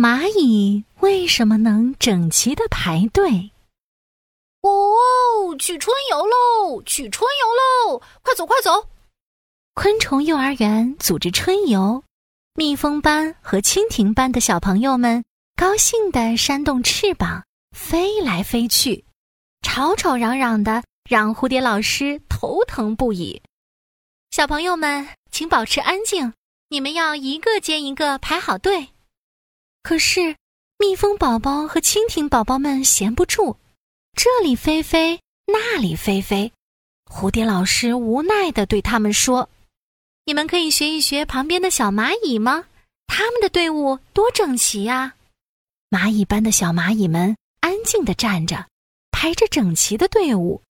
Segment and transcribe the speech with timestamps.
[0.00, 3.50] 蚂蚁为什么能整齐的排队？
[4.60, 6.80] 哦，去春游喽！
[6.84, 8.00] 去春游喽！
[8.22, 8.86] 快走，快走！
[9.74, 12.04] 昆虫幼儿园组织春游，
[12.54, 15.24] 蜜蜂班和蜻蜓班的小朋友们
[15.56, 17.42] 高兴地扇动翅膀，
[17.76, 19.04] 飞来飞去，
[19.62, 23.42] 吵吵嚷嚷的，让蝴蝶老师头疼不已。
[24.30, 26.34] 小朋友们，请保持安静，
[26.68, 28.90] 你们要一个接一个排好队。
[29.82, 30.36] 可是，
[30.78, 33.56] 蜜蜂宝宝和蜻蜓宝宝们闲不住，
[34.14, 36.52] 这里飞飞，那里飞飞。
[37.10, 39.48] 蝴蝶老师无奈地对他们说
[40.26, 42.66] ：“你们可以学一学旁边的小蚂蚁吗？
[43.06, 45.14] 他们的队伍多整齐呀！”
[45.88, 48.66] 蚂蚁班的小蚂蚁们安静地站着，
[49.10, 50.60] 排着整齐的队伍。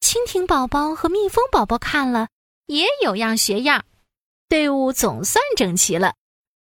[0.00, 2.28] 蜻蜓宝宝和蜜蜂宝宝看了，
[2.66, 3.84] 也有样学样，
[4.48, 6.14] 队伍总算整齐了。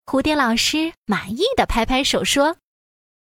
[0.07, 2.55] 蝴蝶老师满意的拍拍手说：“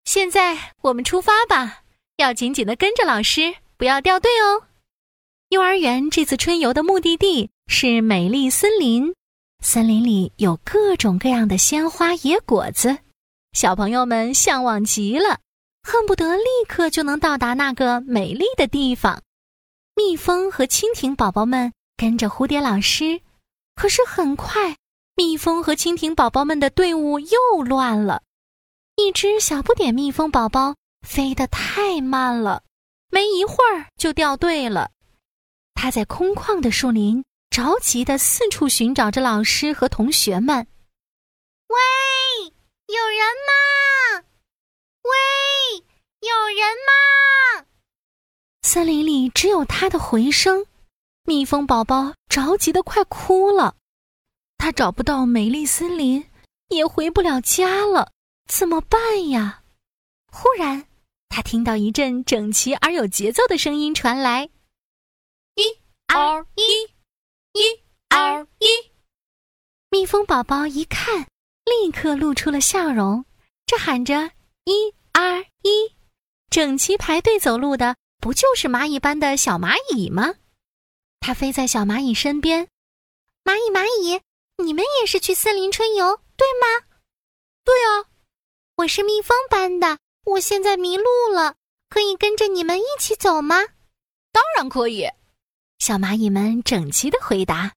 [0.04, 1.84] 现在我们出发吧，
[2.18, 4.66] 要紧紧的跟着老师，不要掉队哦。”
[5.50, 9.14] 幼儿园这次春游的目的地是美丽森林，
[9.64, 12.98] 森林里有各种各样的鲜花野果子，
[13.54, 15.38] 小朋友们向往极了，
[15.84, 19.22] 恨不得立刻就能到达那个美丽的地方。
[19.94, 23.22] 蜜蜂和蜻蜓宝宝们跟着蝴蝶老师，
[23.76, 24.76] 可是很快。
[25.24, 28.24] 蜜蜂和蜻蜓宝宝们的队伍又乱了，
[28.96, 30.74] 一只小不点蜜蜂宝宝
[31.08, 32.64] 飞得太慢了，
[33.12, 34.90] 没一会儿就掉队了。
[35.76, 40.66] 它在空旷的树林着急地四处寻找着老师和同学们。
[41.68, 41.78] 喂，
[42.88, 44.26] 有人吗？
[45.04, 45.86] 喂，
[46.22, 47.68] 有人吗？
[48.64, 50.66] 森林里只有它的回声，
[51.26, 53.76] 蜜蜂宝宝着急的快哭了。
[54.62, 56.24] 他找不到美丽森林，
[56.68, 58.12] 也回不了家了，
[58.48, 59.64] 怎么办呀？
[60.32, 60.86] 忽然，
[61.30, 64.48] 他听到一阵整齐而有节奏的声音传来
[65.58, 65.64] ：“一、
[66.14, 66.84] 二、一，
[67.60, 68.68] 一、二、一。”
[69.90, 71.26] 蜜蜂宝宝一看，
[71.66, 73.26] 立刻露出了笑容。
[73.66, 74.30] 这喊着
[74.66, 75.96] “一、二、一”，
[76.52, 80.36] 整齐排队走路的，不就是蚂蚁班的小蚂蚁吗？
[81.20, 82.68] 它飞在小蚂蚁身边，
[83.44, 84.22] 蚂蚁，蚂蚁。
[84.58, 86.86] 你们也是去森林春游，对吗？
[87.64, 88.06] 对啊，
[88.76, 91.56] 我是蜜蜂班的，我现在迷路了，
[91.90, 93.58] 可以跟着你们一起走吗？
[94.32, 95.08] 当然可以。
[95.80, 97.74] 小蚂蚁们整齐的回答。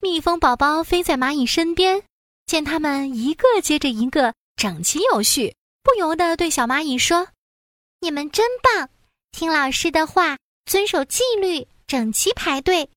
[0.00, 2.02] 蜜蜂宝宝飞在蚂蚁身边，
[2.46, 7.28] 见它们一个接着一个整齐有序，不由得对小蚂蚁说
[8.00, 8.88] ：“你们真棒，
[9.30, 12.90] 听老师的话，遵守纪律，整齐排队。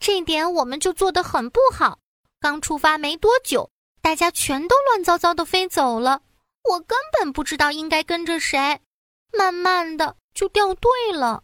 [0.00, 1.98] 这点我们就做得很不好。”
[2.40, 6.22] 刚出发没多久，大家全都乱糟糟的飞走了，
[6.62, 8.80] 我根本不知道应该跟着谁，
[9.32, 11.42] 慢慢的就掉队了。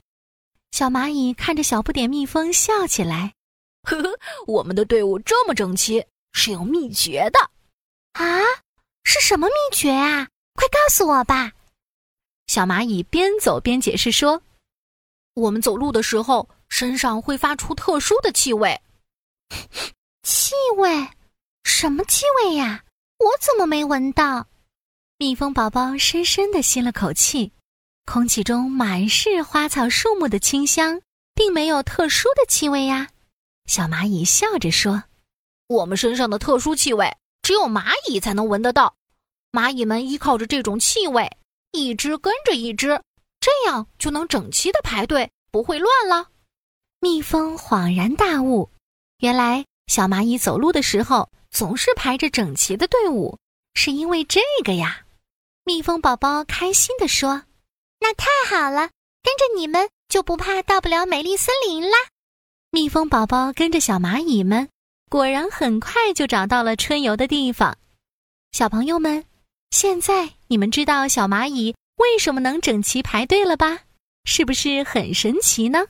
[0.71, 3.35] 小蚂蚁看着小不点蜜蜂笑起来，
[3.83, 7.39] 呵呵，我们的队伍这么整齐是有秘诀的，
[8.13, 8.41] 啊，
[9.03, 10.29] 是什么秘诀啊？
[10.55, 11.53] 快告诉我吧！
[12.47, 14.41] 小蚂蚁边走边解释说
[15.35, 18.81] ：“我们走路的时候身上会发出特殊的气味。”
[20.55, 21.09] 气味，
[21.65, 22.85] 什么气味呀？
[23.19, 24.47] 我怎么没闻到？
[25.19, 27.51] 蜜蜂宝宝深深的吸了口气，
[28.07, 31.03] 空气中满是花草树木的清香，
[31.35, 33.09] 并没有特殊的气味呀。
[33.67, 35.03] 小蚂蚁笑着说
[35.67, 38.95] ：“我们身上的特殊气味，只有蚂蚁才能闻得到。
[39.51, 41.37] 蚂蚁们依靠着这种气味，
[41.73, 43.03] 一只跟着一只，
[43.41, 46.29] 这样就能整齐的排队，不会乱了。”
[47.01, 48.71] 蜜蜂恍然大悟，
[49.19, 49.65] 原来。
[49.87, 53.39] 小蚂蚁走路的时候总是排着整齐的队伍，
[53.75, 55.05] 是因为这个呀。
[55.65, 57.43] 蜜蜂宝宝开心地说
[58.01, 58.91] ：“那太好了，
[59.23, 61.97] 跟着你们就不怕到不了美丽森林啦。”
[62.71, 64.69] 蜜蜂宝宝跟着小蚂蚁们，
[65.09, 67.77] 果然很快就找到了春游的地方。
[68.53, 69.25] 小朋友们，
[69.71, 73.81] 现在你们知道小蚂蚁为什么能整齐排队了吧？
[74.25, 75.87] 是不是很神奇呢？